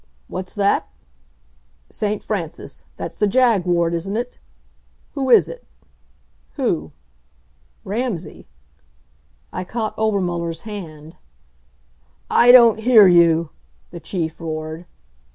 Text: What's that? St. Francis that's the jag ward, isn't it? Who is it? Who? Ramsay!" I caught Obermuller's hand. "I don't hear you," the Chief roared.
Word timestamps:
What's 0.27 0.55
that? 0.55 0.87
St. 1.91 2.23
Francis 2.23 2.85
that's 2.97 3.17
the 3.17 3.27
jag 3.27 3.65
ward, 3.67 3.93
isn't 3.93 4.17
it? 4.17 4.39
Who 5.11 5.29
is 5.29 5.47
it? 5.47 5.63
Who? 6.53 6.91
Ramsay!" 7.83 8.47
I 9.53 9.63
caught 9.63 9.95
Obermuller's 9.99 10.61
hand. 10.61 11.17
"I 12.31 12.51
don't 12.51 12.79
hear 12.79 13.07
you," 13.07 13.51
the 13.91 13.99
Chief 13.99 14.41
roared. 14.41 14.87